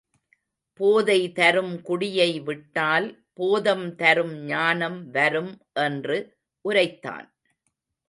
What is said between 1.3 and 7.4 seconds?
தரும் குடியை விட்டால் போதம் தரும் ஞானம் வரும் என்று உரைத்தான்.